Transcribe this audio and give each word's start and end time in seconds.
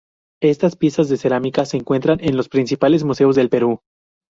Estas 0.41 0.75
piezas 0.75 1.09
de 1.09 1.17
cerámica 1.17 1.63
se 1.65 1.77
encuentran 1.77 2.17
en 2.23 2.35
los 2.35 2.49
principales 2.49 3.03
museos 3.03 3.35
del 3.35 3.49
Perú. 3.49 3.81